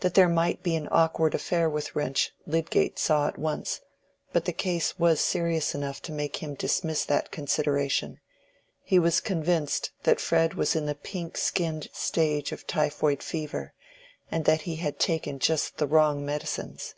That 0.00 0.14
there 0.14 0.26
might 0.30 0.62
be 0.62 0.74
an 0.74 0.88
awkward 0.90 1.34
affair 1.34 1.68
with 1.68 1.94
Wrench, 1.94 2.32
Lydgate 2.46 2.98
saw 2.98 3.28
at 3.28 3.36
once; 3.36 3.82
but 4.32 4.46
the 4.46 4.54
case 4.54 4.98
was 4.98 5.20
serious 5.20 5.74
enough 5.74 6.00
to 6.00 6.12
make 6.12 6.36
him 6.36 6.54
dismiss 6.54 7.04
that 7.04 7.30
consideration: 7.30 8.20
he 8.82 8.98
was 8.98 9.20
convinced 9.20 9.90
that 10.04 10.18
Fred 10.18 10.54
was 10.54 10.74
in 10.74 10.86
the 10.86 10.94
pink 10.94 11.36
skinned 11.36 11.88
stage 11.92 12.52
of 12.52 12.66
typhoid 12.66 13.22
fever, 13.22 13.74
and 14.30 14.46
that 14.46 14.62
he 14.62 14.76
had 14.76 14.98
taken 14.98 15.38
just 15.38 15.76
the 15.76 15.86
wrong 15.86 16.24
medicines. 16.24 16.94